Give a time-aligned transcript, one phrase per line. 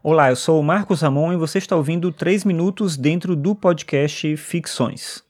[0.00, 4.36] Olá, eu sou o Marcos Ramon e você está ouvindo 3 minutos dentro do podcast
[4.36, 5.24] Ficções.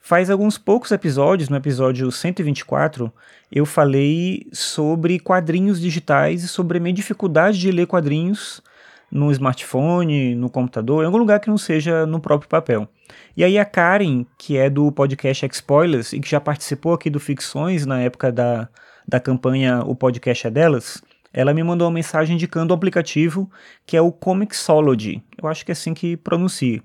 [0.00, 3.12] Faz alguns poucos episódios, no episódio 124,
[3.52, 8.60] eu falei sobre quadrinhos digitais e sobre a minha dificuldade de ler quadrinhos
[9.08, 12.88] no smartphone, no computador, em algum lugar que não seja no próprio papel.
[13.36, 17.20] E aí a Karen, que é do podcast Spoilers e que já participou aqui do
[17.20, 18.68] Ficções na época da,
[19.06, 21.00] da campanha O Podcast é Delas,
[21.34, 23.50] ela me mandou uma mensagem indicando o aplicativo
[23.84, 25.22] que é o Comixology.
[25.42, 26.80] Eu acho que é assim que pronuncia.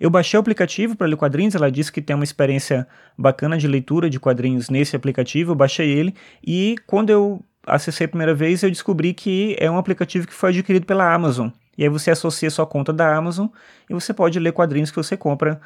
[0.00, 2.86] Eu baixei o aplicativo para ler quadrinhos, ela disse que tem uma experiência
[3.18, 6.14] bacana de leitura de quadrinhos nesse aplicativo, eu baixei ele
[6.46, 10.50] e quando eu acessei a primeira vez eu descobri que é um aplicativo que foi
[10.50, 11.50] adquirido pela Amazon.
[11.76, 13.46] E aí você associa sua conta da Amazon
[13.90, 15.60] e você pode ler quadrinhos que você compra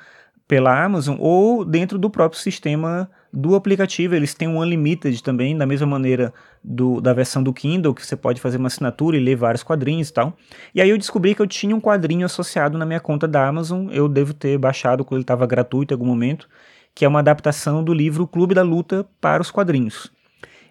[0.47, 4.15] pela Amazon ou dentro do próprio sistema do aplicativo.
[4.15, 6.33] Eles têm um Unlimited também, da mesma maneira
[6.63, 10.11] do, da versão do Kindle, que você pode fazer uma assinatura e ler vários quadrinhos
[10.11, 10.37] e tal.
[10.75, 13.89] E aí eu descobri que eu tinha um quadrinho associado na minha conta da Amazon.
[13.91, 16.49] Eu devo ter baixado quando ele estava gratuito em algum momento,
[16.95, 20.13] que é uma adaptação do livro Clube da Luta para os quadrinhos.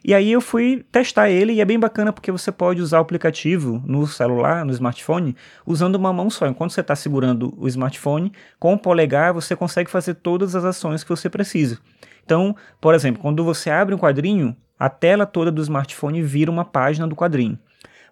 [0.03, 3.01] E aí eu fui testar ele e é bem bacana porque você pode usar o
[3.01, 5.35] aplicativo no celular, no smartphone,
[5.65, 6.47] usando uma mão só.
[6.47, 11.03] Enquanto você está segurando o smartphone, com o polegar você consegue fazer todas as ações
[11.03, 11.77] que você precisa.
[12.23, 16.65] Então, por exemplo, quando você abre um quadrinho, a tela toda do smartphone vira uma
[16.65, 17.57] página do quadrinho.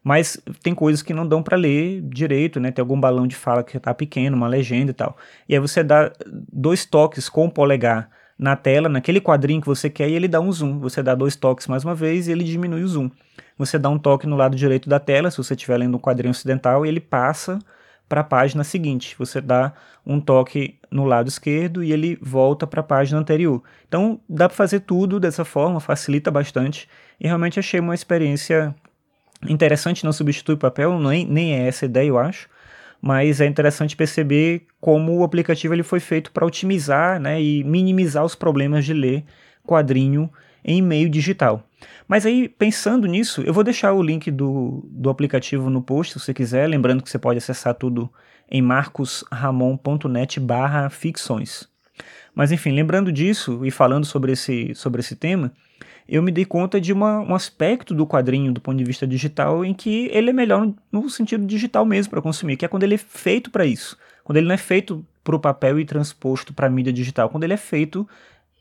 [0.03, 2.71] Mas tem coisas que não dão para ler direito, né?
[2.71, 5.17] Tem algum balão de fala que está pequeno, uma legenda e tal.
[5.47, 9.89] E aí você dá dois toques com o polegar na tela, naquele quadrinho que você
[9.89, 10.79] quer, e ele dá um zoom.
[10.79, 13.11] Você dá dois toques mais uma vez e ele diminui o zoom.
[13.57, 16.31] Você dá um toque no lado direito da tela, se você estiver lendo um quadrinho
[16.31, 17.59] ocidental, e ele passa
[18.07, 19.13] para a página seguinte.
[19.19, 19.73] Você dá
[20.05, 23.61] um toque no lado esquerdo e ele volta para a página anterior.
[23.87, 26.87] Então dá para fazer tudo dessa forma, facilita bastante.
[27.19, 28.73] E realmente achei uma experiência
[29.47, 32.47] interessante, não substitui o papel, nem, nem é essa a ideia, eu acho
[33.01, 38.23] mas é interessante perceber como o aplicativo ele foi feito para otimizar né, e minimizar
[38.25, 39.23] os problemas de ler
[39.65, 40.29] quadrinho
[40.63, 41.63] em meio digital.
[42.07, 46.19] Mas aí, pensando nisso, eu vou deixar o link do, do aplicativo no post, se
[46.19, 48.11] você quiser, lembrando que você pode acessar tudo
[48.51, 51.69] em marcosramon.net barra ficções.
[52.33, 55.51] Mas enfim, lembrando disso e falando sobre esse, sobre esse tema,
[56.09, 59.63] eu me dei conta de uma, um aspecto do quadrinho do ponto de vista digital
[59.63, 62.95] em que ele é melhor no, sentido digital mesmo para consumir, que é quando ele
[62.95, 63.97] é feito para isso.
[64.23, 67.43] Quando ele não é feito para o papel e transposto para a mídia digital, quando
[67.43, 68.07] ele é feito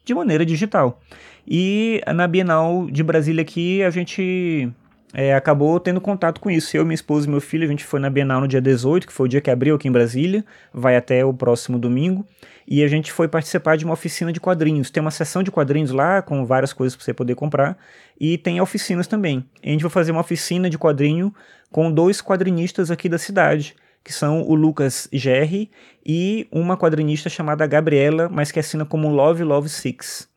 [0.05, 1.01] de maneira digital.
[1.47, 4.71] E na Bienal de Brasília aqui a gente
[5.13, 6.77] é, acabou tendo contato com isso.
[6.77, 9.13] Eu, minha esposa e meu filho, a gente foi na Bienal no dia 18, que
[9.13, 12.27] foi o dia que abriu aqui em Brasília, vai até o próximo domingo,
[12.67, 14.91] e a gente foi participar de uma oficina de quadrinhos.
[14.91, 17.79] Tem uma seção de quadrinhos lá, com várias coisas para você poder comprar,
[18.21, 19.45] e tem oficinas também.
[19.65, 21.35] A gente vai fazer uma oficina de quadrinho
[21.71, 23.75] com dois quadrinistas aqui da cidade,
[24.05, 25.71] que são o Lucas Gerri
[26.05, 30.28] e uma quadrinista chamada Gabriela, mas que assina como Love Love Six.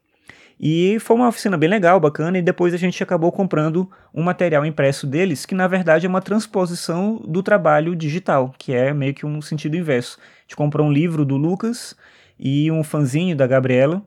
[0.63, 4.63] E foi uma oficina bem legal, bacana, e depois a gente acabou comprando um material
[4.63, 9.25] impresso deles, que na verdade é uma transposição do trabalho digital, que é meio que
[9.25, 10.19] um sentido inverso.
[10.19, 11.95] A gente comprou um livro do Lucas
[12.39, 14.03] e um fanzinho da Gabriela,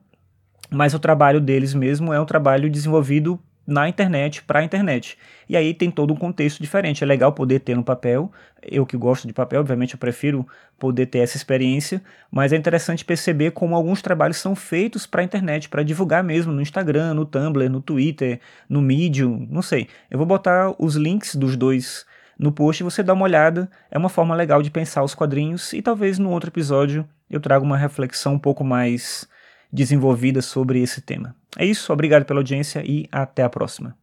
[0.70, 3.36] mas o trabalho deles mesmo é um trabalho desenvolvido
[3.66, 5.16] na internet para a internet.
[5.48, 7.02] E aí tem todo um contexto diferente.
[7.02, 8.30] É legal poder ter no papel.
[8.62, 10.46] Eu que gosto de papel, obviamente eu prefiro
[10.78, 15.24] poder ter essa experiência, mas é interessante perceber como alguns trabalhos são feitos para a
[15.24, 19.88] internet, para divulgar mesmo no Instagram, no Tumblr, no Twitter, no Medium, não sei.
[20.10, 22.06] Eu vou botar os links dos dois
[22.38, 23.70] no post e você dá uma olhada.
[23.90, 27.64] É uma forma legal de pensar os quadrinhos e talvez no outro episódio eu traga
[27.64, 29.28] uma reflexão um pouco mais
[29.74, 31.34] desenvolvida sobre esse tema.
[31.58, 33.96] É isso, obrigado pela audiência e até a próxima.